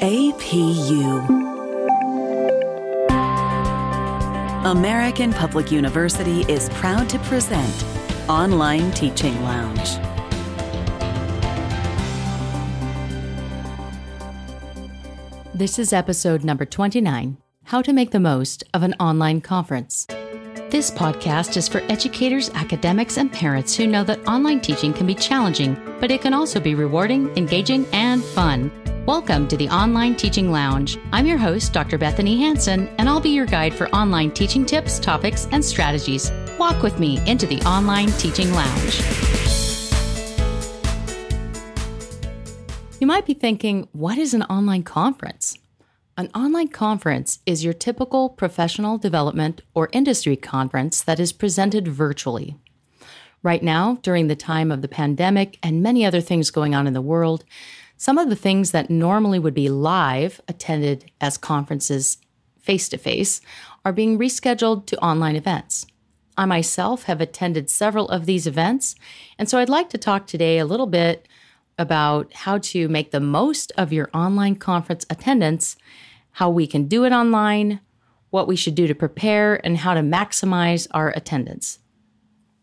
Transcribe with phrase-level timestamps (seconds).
[0.00, 1.26] APU.
[4.64, 7.84] American Public University is proud to present
[8.28, 9.96] Online Teaching Lounge.
[15.52, 20.06] This is episode number 29 How to Make the Most of an Online Conference.
[20.70, 25.14] This podcast is for educators, academics, and parents who know that online teaching can be
[25.16, 28.70] challenging, but it can also be rewarding, engaging, and fun.
[29.08, 30.98] Welcome to the Online Teaching Lounge.
[31.14, 31.96] I'm your host, Dr.
[31.96, 36.30] Bethanie Hansen, and I'll be your guide for online teaching tips, topics, and strategies.
[36.58, 39.00] Walk with me into the Online Teaching Lounge.
[43.00, 45.56] You might be thinking, what is an online conference?
[46.18, 52.58] An online conference is your typical professional development or industry conference that is presented virtually.
[53.42, 56.92] Right now, during the time of the pandemic and many other things going on in
[56.92, 57.46] the world,
[57.98, 62.18] some of the things that normally would be live, attended as conferences
[62.60, 63.40] face to face,
[63.84, 65.84] are being rescheduled to online events.
[66.36, 68.94] I myself have attended several of these events,
[69.36, 71.26] and so I'd like to talk today a little bit
[71.76, 75.76] about how to make the most of your online conference attendance,
[76.32, 77.80] how we can do it online,
[78.30, 81.80] what we should do to prepare, and how to maximize our attendance.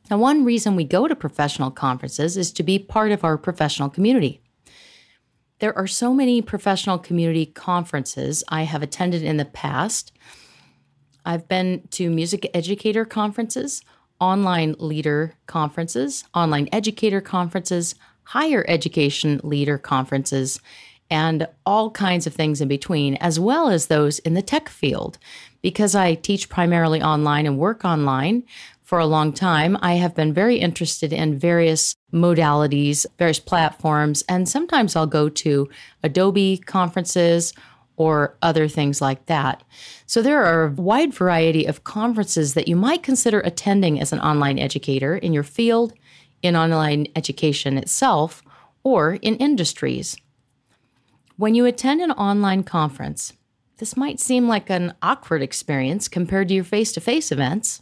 [0.10, 3.90] Now, one reason we go to professional conferences is to be part of our professional
[3.90, 4.40] community.
[5.60, 10.12] There are so many professional community conferences I have attended in the past.
[11.26, 13.82] I've been to music educator conferences,
[14.20, 20.60] online leader conferences, online educator conferences, higher education leader conferences,
[21.10, 25.18] and all kinds of things in between, as well as those in the tech field.
[25.62, 28.44] Because I teach primarily online and work online,
[28.86, 34.48] for a long time, I have been very interested in various modalities, various platforms, and
[34.48, 35.68] sometimes I'll go to
[36.04, 37.52] Adobe conferences
[37.98, 39.64] or other things like that.
[40.06, 44.20] So there are a wide variety of conferences that you might consider attending as an
[44.20, 45.94] online educator in your field,
[46.44, 48.44] in online education itself,
[48.84, 50.16] or in industries.
[51.38, 53.34] When you attend an online conference,
[53.78, 57.80] this might seem like an awkward experience compared to your face to face events.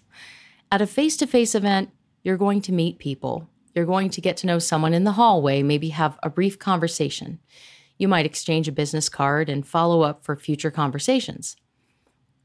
[0.73, 1.91] At a face to face event,
[2.23, 3.47] you're going to meet people.
[3.75, 7.37] You're going to get to know someone in the hallway, maybe have a brief conversation.
[7.99, 11.55] You might exchange a business card and follow up for future conversations.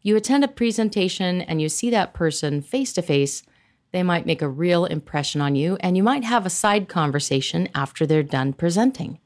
[0.03, 3.45] You attend a presentation and you see that person face to face,
[3.93, 7.71] they might make a real impression on you, and you might have a side conversation
[7.75, 9.21] after they're done presenting.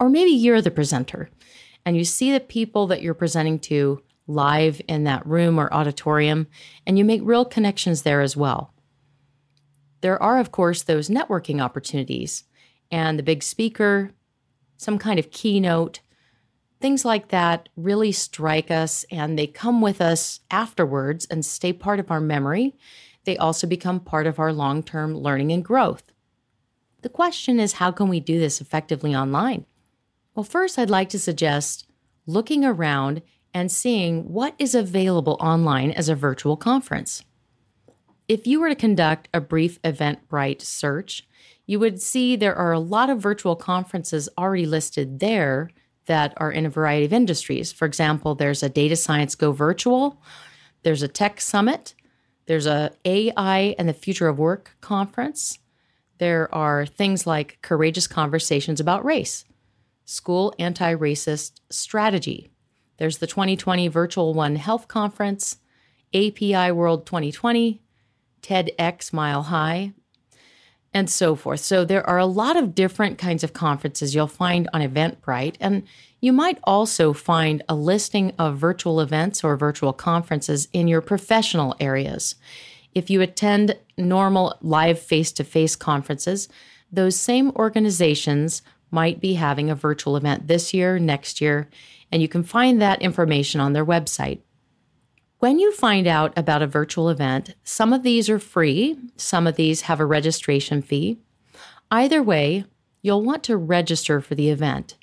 [0.00, 1.30] Or maybe you're the presenter
[1.86, 6.46] and you see the people that you're presenting to live in that room or auditorium,
[6.86, 8.72] and you make real connections there as well.
[10.00, 12.44] There are, of course, those networking opportunities
[12.90, 14.12] and the big speaker,
[14.76, 16.00] some kind of keynote,
[16.80, 22.00] things like that really strike us and they come with us afterwards and stay part
[22.00, 22.74] of our memory.
[23.24, 26.02] They also become part of our long term learning and growth.
[27.02, 29.64] The question is how can we do this effectively online?
[30.34, 31.86] Well, first, I'd like to suggest
[32.26, 33.22] looking around
[33.54, 37.24] and seeing what is available online as a virtual conference.
[38.28, 41.26] If you were to conduct a brief Eventbrite search,
[41.66, 45.70] you would see there are a lot of virtual conferences already listed there
[46.06, 47.72] that are in a variety of industries.
[47.72, 50.20] For example, there's a Data Science Go Virtual,
[50.82, 51.94] there's a Tech Summit,
[52.46, 55.58] there's a AI and the Future of Work conference.
[56.18, 59.44] There are things like Courageous Conversations about Race,
[60.04, 62.51] School Anti Racist Strategy,
[63.02, 65.56] there's the 2020 Virtual One Health Conference,
[66.14, 67.82] API World 2020,
[68.42, 69.92] TEDx Mile High,
[70.94, 71.58] and so forth.
[71.58, 75.56] So there are a lot of different kinds of conferences you'll find on Eventbrite.
[75.58, 75.82] And
[76.20, 81.74] you might also find a listing of virtual events or virtual conferences in your professional
[81.80, 82.36] areas.
[82.94, 86.48] If you attend normal live face to face conferences,
[86.92, 91.68] those same organizations might be having a virtual event this year, next year,
[92.12, 94.40] and you can find that information on their website.
[95.38, 99.56] When you find out about a virtual event, some of these are free, some of
[99.56, 101.18] these have a registration fee.
[101.90, 102.64] Either way,
[103.00, 104.96] you'll want to register for the event.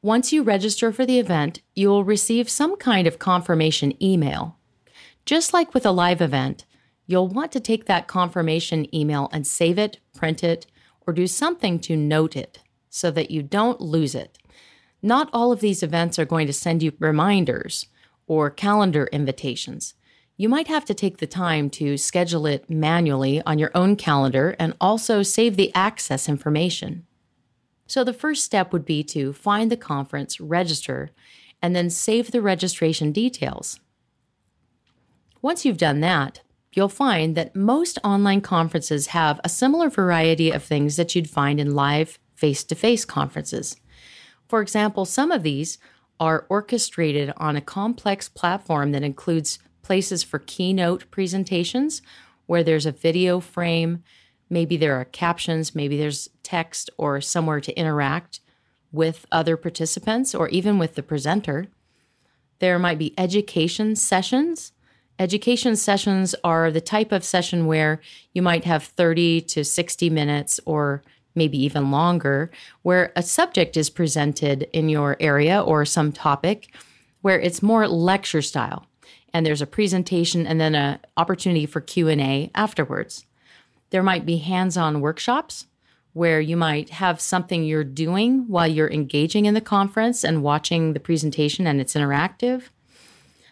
[0.00, 4.56] Once you register for the event, you will receive some kind of confirmation email.
[5.26, 6.64] Just like with a live event,
[7.06, 10.66] you'll want to take that confirmation email and save it, print it,
[11.06, 14.38] or do something to note it so that you don't lose it.
[15.02, 17.86] Not all of these events are going to send you reminders
[18.26, 19.94] or calendar invitations.
[20.36, 24.56] You might have to take the time to schedule it manually on your own calendar
[24.58, 27.06] and also save the access information.
[27.86, 31.10] So the first step would be to find the conference, register,
[31.60, 33.80] and then save the registration details.
[35.42, 36.40] Once you've done that,
[36.72, 41.60] you'll find that most online conferences have a similar variety of things that you'd find
[41.60, 43.76] in live face to face conferences.
[44.52, 45.78] For example, some of these
[46.20, 52.02] are orchestrated on a complex platform that includes places for keynote presentations
[52.44, 54.02] where there's a video frame,
[54.50, 58.40] maybe there are captions, maybe there's text or somewhere to interact
[58.92, 61.68] with other participants or even with the presenter.
[62.58, 64.72] There might be education sessions
[65.18, 68.00] Education sessions are the type of session where
[68.32, 71.02] you might have 30 to 60 minutes or
[71.34, 72.50] maybe even longer,
[72.82, 76.74] where a subject is presented in your area or some topic
[77.22, 78.86] where it's more lecture style.
[79.32, 83.24] And there's a presentation and then an opportunity for q&a afterwards.
[83.90, 85.66] There might be hands-on workshops
[86.12, 90.92] where you might have something you're doing while you're engaging in the conference and watching
[90.92, 92.64] the presentation and it's interactive.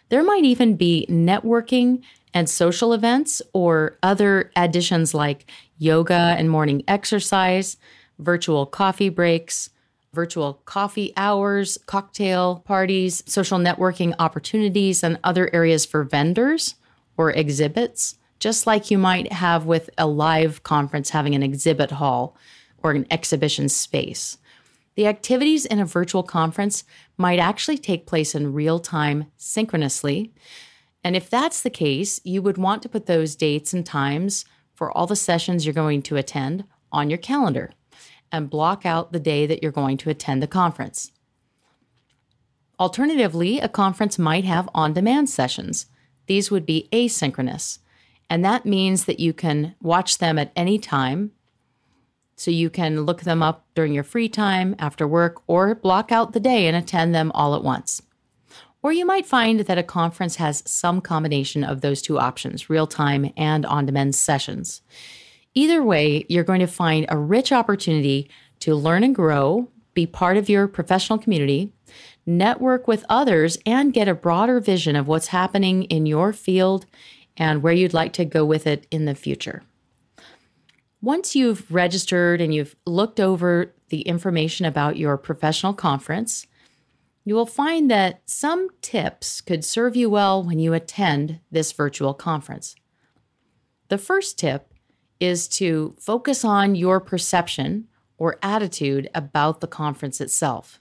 [0.09, 5.45] There might even be networking and social events or other additions like
[5.77, 7.77] yoga and morning exercise,
[8.19, 9.69] virtual coffee breaks,
[10.13, 16.75] virtual coffee hours, cocktail parties, social networking opportunities, and other areas for vendors
[17.17, 22.35] or exhibits, just like you might have with a live conference having an exhibit hall
[22.83, 24.37] or an exhibition space.
[24.95, 26.83] The activities in a virtual conference
[27.17, 30.33] might actually take place in real time synchronously.
[31.03, 34.95] And if that's the case, you would want to put those dates and times for
[34.95, 37.71] all the sessions you're going to attend on your calendar
[38.31, 41.11] and block out the day that you're going to attend the conference.
[42.79, 45.85] Alternatively, a conference might have on demand sessions.
[46.27, 47.79] These would be asynchronous,
[48.29, 51.31] and that means that you can watch them at any time
[52.35, 56.33] so you can look them up during your free time, after work, or block out
[56.33, 58.01] the day and attend them all at once.
[58.83, 62.87] Or you might find that a conference has some combination of those two options, real
[62.87, 64.81] time and on demand sessions.
[65.53, 68.29] Either way, you're going to find a rich opportunity
[68.61, 71.71] to learn and grow, be part of your professional community,
[72.25, 76.85] network with others, and get a broader vision of what's happening in your field
[77.37, 79.63] and where you'd like to go with it in the future.
[81.01, 86.45] Once you've registered and you've looked over the information about your professional conference,
[87.23, 92.13] you will find that some tips could serve you well when you attend this virtual
[92.13, 92.75] conference.
[93.89, 94.73] The first tip
[95.19, 97.87] is to focus on your perception
[98.17, 100.79] or attitude about the conference itself.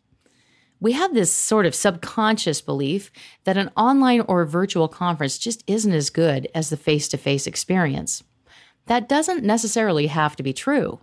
[0.81, 3.11] We have this sort of subconscious belief
[3.45, 7.47] that an online or virtual conference just isn't as good as the face to face
[7.47, 8.25] experience.
[8.87, 11.01] That doesn't necessarily have to be true.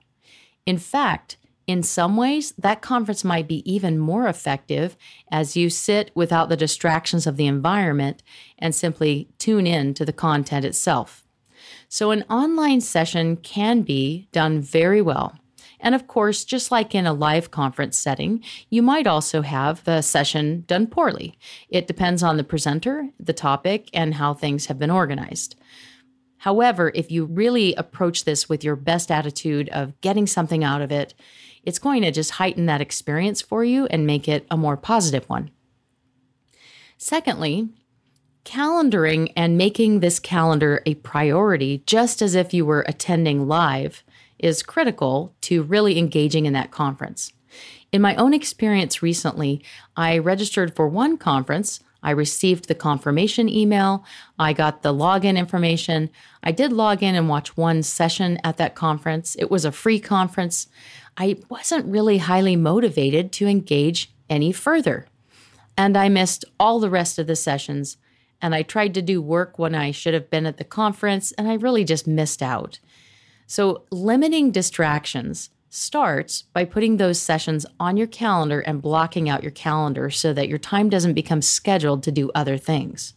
[0.65, 4.95] In fact, in some ways, that conference might be even more effective
[5.29, 8.23] as you sit without the distractions of the environment
[8.57, 11.25] and simply tune in to the content itself.
[11.89, 15.37] So, an online session can be done very well.
[15.79, 20.01] And of course, just like in a live conference setting, you might also have the
[20.01, 21.37] session done poorly.
[21.69, 25.55] It depends on the presenter, the topic, and how things have been organized.
[26.37, 30.91] However, if you really approach this with your best attitude of getting something out of
[30.91, 31.13] it,
[31.67, 35.27] it's going to just heighten that experience for you and make it a more positive
[35.27, 35.51] one.
[36.97, 37.67] Secondly,
[38.45, 44.01] calendaring and making this calendar a priority, just as if you were attending live,
[44.39, 47.33] is critical to really engaging in that conference.
[47.91, 49.61] In my own experience recently,
[49.97, 54.05] I registered for one conference I received the confirmation email.
[54.39, 56.09] I got the login information.
[56.41, 59.35] I did log in and watch one session at that conference.
[59.37, 60.67] It was a free conference.
[61.17, 65.07] I wasn't really highly motivated to engage any further.
[65.77, 67.97] And I missed all the rest of the sessions.
[68.41, 71.49] And I tried to do work when I should have been at the conference, and
[71.49, 72.79] I really just missed out.
[73.47, 79.51] So, limiting distractions starts by putting those sessions on your calendar and blocking out your
[79.51, 83.13] calendar so that your time doesn't become scheduled to do other things.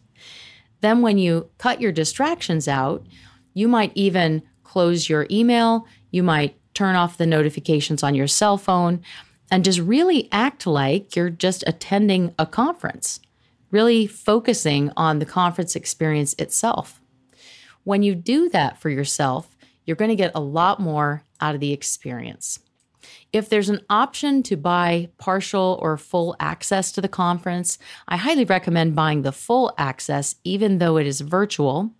[0.81, 3.05] Then, when you cut your distractions out,
[3.53, 8.57] you might even close your email, you might turn off the notifications on your cell
[8.57, 9.01] phone,
[9.51, 13.19] and just really act like you're just attending a conference,
[13.69, 17.01] really focusing on the conference experience itself.
[17.83, 19.50] When you do that for yourself,
[19.85, 22.59] you're going to get a lot more out of the experience.
[23.33, 28.45] If there's an option to buy partial or full access to the conference, I highly
[28.45, 31.91] recommend buying the full access, even though it is virtual,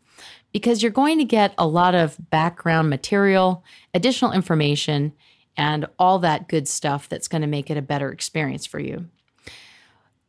[0.51, 5.13] because you're going to get a lot of background material, additional information,
[5.57, 9.07] and all that good stuff that's going to make it a better experience for you.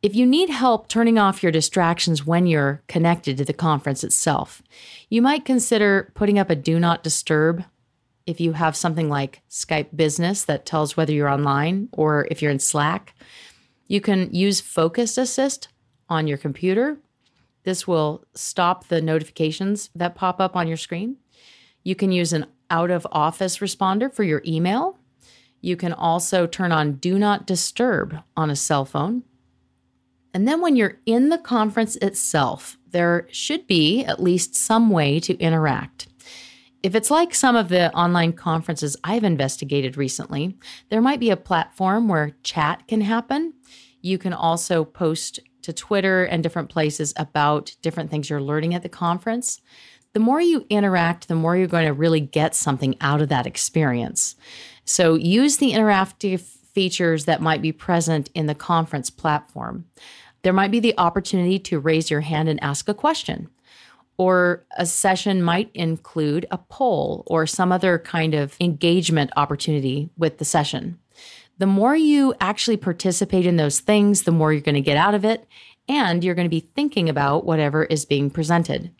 [0.03, 4.61] If you need help turning off your distractions when you're connected to the conference itself,
[5.09, 7.63] you might consider putting up a do not disturb
[8.25, 12.51] if you have something like Skype Business that tells whether you're online or if you're
[12.51, 13.15] in Slack.
[13.87, 15.69] You can use Focus Assist
[16.09, 16.97] on your computer.
[17.63, 21.15] This will stop the notifications that pop up on your screen.
[21.81, 24.99] You can use an out of office responder for your email.
[25.61, 29.23] You can also turn on Do Not Disturb on a cell phone.
[30.33, 35.19] And then when you're in the conference itself, there should be at least some way
[35.19, 36.07] to interact.
[36.81, 40.57] If it's like some of the online conferences I've investigated recently,
[40.89, 43.53] there might be a platform where chat can happen.
[44.01, 48.83] You can also post to Twitter and different places about different things you're learning at
[48.83, 49.61] the conference.
[50.11, 53.47] The more you interact, the more you're going to really get something out of that
[53.47, 54.35] experience.
[54.83, 59.85] So use the interactive features that might be present in the conference platform.
[60.43, 63.49] There might be the opportunity to raise your hand and ask a question
[64.17, 70.37] or a session might include a poll or some other kind of engagement opportunity with
[70.37, 70.99] the session.
[71.57, 75.13] The more you actually participate in those things, the more you're going to get out
[75.13, 75.47] of it,
[75.87, 78.91] and you're going to be thinking about whatever is being presented.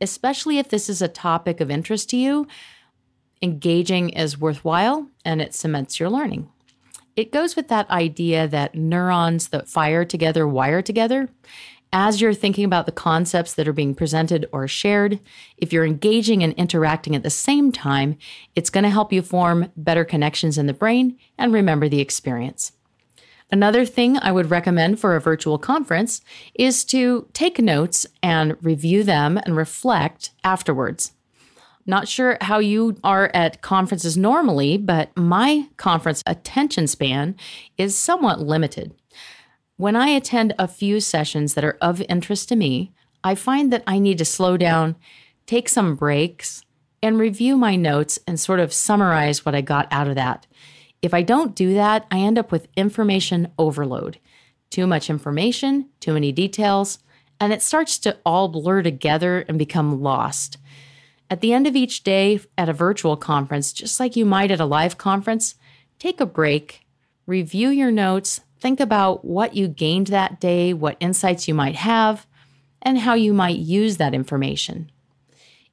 [0.00, 2.46] Especially if this is a topic of interest to you,
[3.42, 6.48] engaging is worthwhile and it cements your learning.
[7.16, 11.28] It goes with that idea that neurons that fire together wire together
[11.92, 15.18] as you're thinking about the concepts that are being presented or shared,
[15.56, 18.16] if you're engaging and interacting at the same time,
[18.54, 22.72] it's going to help you form better connections in the brain and remember the experience.
[23.50, 26.20] Another thing I would recommend for a virtual conference
[26.54, 31.12] is to take notes and review them and reflect afterwards.
[31.86, 37.36] Not sure how you are at conferences normally, but my conference attention span
[37.78, 38.94] is somewhat limited.
[39.76, 42.92] When I attend a few sessions that are of interest to me,
[43.24, 44.96] I find that I need to slow down,
[45.46, 46.62] take some breaks,
[47.02, 50.46] and review my notes and sort of summarize what I got out of that.
[51.02, 54.18] If I don't do that, I end up with information overload.
[54.68, 56.98] Too much information, too many details,
[57.40, 60.58] and it starts to all blur together and become lost.
[61.30, 64.60] At the end of each day at a virtual conference, just like you might at
[64.60, 65.54] a live conference,
[65.98, 66.84] take a break,
[67.26, 72.26] review your notes, Think about what you gained that day, what insights you might have,
[72.82, 74.92] and how you might use that information.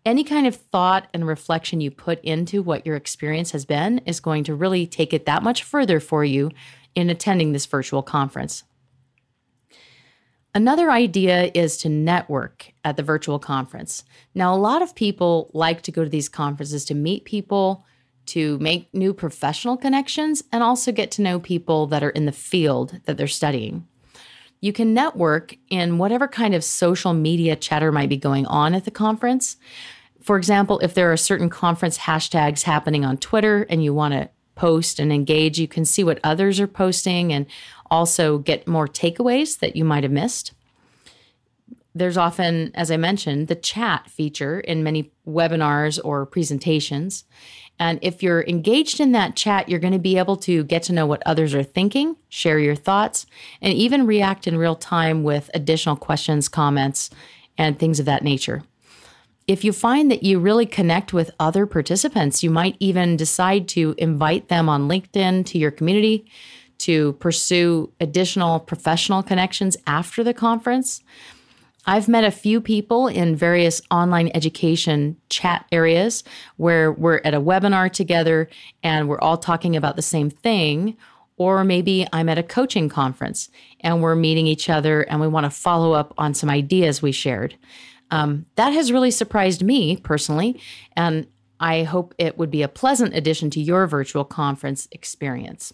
[0.06, 4.22] Any kind of thought and reflection you put into what your experience has been is
[4.22, 6.50] going to really take it that much further for you
[6.96, 8.64] in attending this virtual conference.
[10.56, 14.04] Another idea is to network at the virtual conference.
[14.34, 17.86] Now, a lot of people like to go to these conferences to meet people,
[18.28, 22.32] to make new professional connections and also get to know people that are in the
[22.32, 23.88] field that they're studying.
[24.60, 28.86] You can network in whatever kind of social media chatter might be going on at
[28.86, 29.58] the conference.
[30.22, 34.30] For example, if there are certain conference hashtags happening on Twitter and you want to
[34.58, 37.46] post and engage, you can see what others are posting and
[37.90, 40.52] also get more takeaways that you might have missed.
[41.96, 47.24] There's often, as I mentioned, the chat feature in many webinars or presentations.
[47.80, 50.94] And if you're engaged in that chat, you're going to be able to get to
[50.94, 53.26] know what others are thinking, share your thoughts,
[53.62, 57.10] and even react in real time with additional questions, comments,
[57.58, 58.64] and things of that nature.
[59.48, 63.96] If you find that you really connect with other participants, you might even decide to
[63.98, 66.30] invite them on LinkedIn to your community
[66.80, 71.02] to pursue additional professional connections after the conference.
[71.86, 76.26] I've met a few people in various online education chat areas
[76.58, 78.50] where we're at a webinar together
[78.84, 80.98] and we're all talking about the same thing.
[81.38, 83.50] Or maybe I'm at a coaching conference
[83.80, 87.14] and we're meeting each other and we want to follow up on some ideas we
[87.14, 87.56] shared.
[88.12, 90.62] Um, that has really surprised me personally.
[90.96, 91.28] And
[91.60, 95.74] I hope it would be a pleasant addition to your virtual conference experience.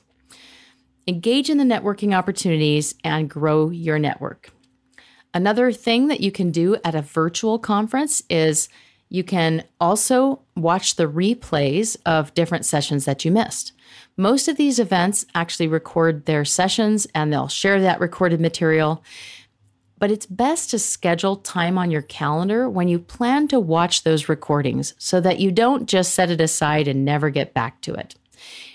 [1.08, 4.52] Engage in the networking opportunities and grow your network.
[5.34, 8.70] Another thing that you can do at a virtual conference is
[9.10, 13.74] you can also watch the replays of different sessions that you missed.
[14.16, 19.04] Most of these events actually record their sessions and they'll share that recorded material.
[20.04, 24.28] But it's best to schedule time on your calendar when you plan to watch those
[24.28, 28.16] recordings so that you don't just set it aside and never get back to it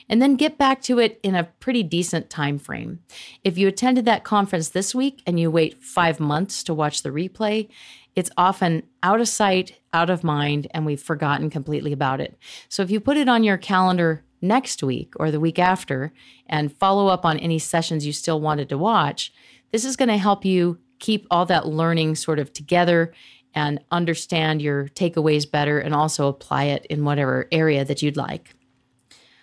[0.08, 3.00] and then get back to it in a pretty decent time frame.
[3.44, 7.11] If you attended that conference this week and you wait 5 months to watch the
[7.11, 7.68] replay,
[8.16, 12.38] it's often out of sight, out of mind, and we've forgotten completely about it.
[12.70, 16.14] So if you put it on your calendar next week or the week after
[16.47, 19.30] and follow up on any sessions you still wanted to watch,
[19.73, 23.12] this is going to help you keep all that learning sort of together
[23.55, 28.55] and understand your takeaways better and also apply it in whatever area that you'd like.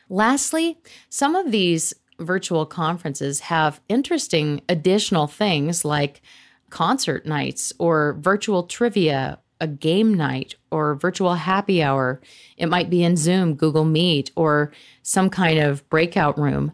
[0.10, 0.78] Lastly,
[1.10, 6.22] some of these virtual conferences have interesting additional things like
[6.70, 12.22] concert nights or virtual trivia, a game night or virtual happy hour.
[12.58, 14.72] It might be in Zoom, Google Meet, or
[15.02, 16.74] some kind of breakout room.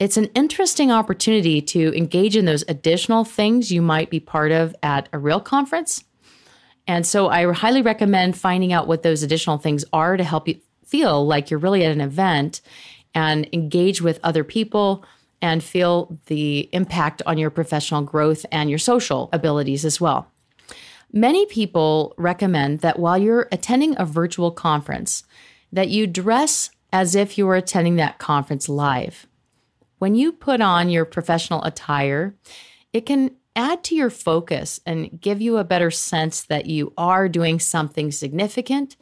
[0.00, 4.76] It's an interesting opportunity to engage in those additional things you might be part of
[4.82, 6.04] at a real conference.
[6.86, 10.60] And so I highly recommend finding out what those additional things are to help you
[10.84, 12.60] feel like you're really at an event
[13.14, 15.04] and engage with other people
[15.42, 20.30] and feel the impact on your professional growth and your social abilities as well.
[21.12, 25.24] Many people recommend that while you're attending a virtual conference,
[25.72, 29.26] that you dress as if you were attending that conference live.
[29.98, 32.36] When you put on your professional attire,
[32.92, 37.28] it can add to your focus and give you a better sense that you are
[37.28, 38.96] doing something significant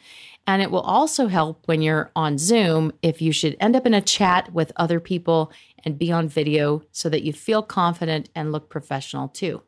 [0.46, 3.94] and it will also help when you're on Zoom if you should end up in
[3.94, 5.52] a chat with other people
[5.84, 9.62] and be on video so that you feel confident and look professional too.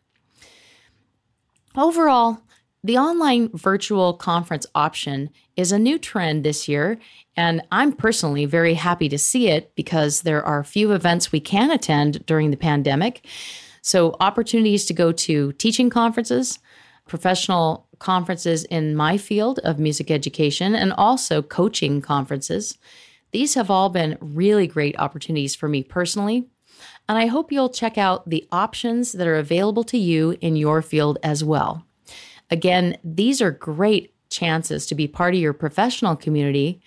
[1.76, 2.42] Overall,
[2.84, 6.98] the online virtual conference option is a new trend this year,
[7.36, 11.70] and I'm personally very happy to see it because there are few events we can
[11.70, 13.26] attend during the pandemic.
[13.82, 16.60] So, opportunities to go to teaching conferences,
[17.08, 22.78] professional conferences in my field of music education and also coaching conferences.
[23.32, 26.46] These have all been really great opportunities for me personally.
[27.08, 30.82] And I hope you'll check out the options that are available to you in your
[30.82, 31.87] field as well.
[32.50, 36.80] Again, these are great chances to be part of your professional community,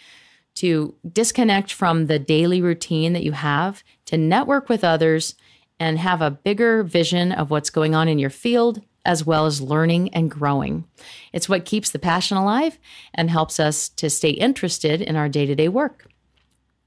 [0.55, 5.35] to disconnect from the daily routine that you have, to network with others,
[5.79, 9.61] and have a bigger vision of what's going on in your field as well as
[9.61, 10.85] learning and growing.
[11.33, 12.77] It's what keeps the passion alive
[13.13, 16.07] and helps us to stay interested in our day to day work.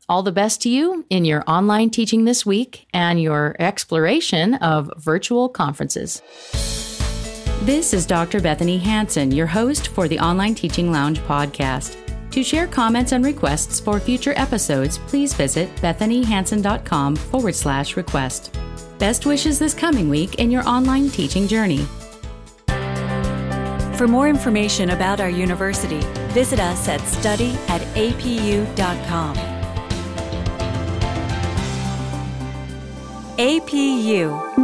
[0.09, 4.93] All the best to you in your online teaching this week and your exploration of
[4.99, 6.23] virtual conferences.
[7.63, 8.41] This is Dr.
[8.41, 11.97] Bethanie Hansen, your host for the Online Teaching Lounge podcast.
[12.31, 18.55] To share comments and requests for future episodes, please visit bethaniehansen.com forward slash request.
[18.99, 21.87] Best wishes this coming week in your online teaching journey.
[23.97, 26.01] For more information about our university,
[26.35, 29.37] visit us at study at apu.com.
[33.39, 34.64] APU